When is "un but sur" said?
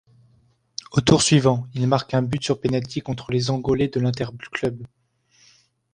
2.15-2.59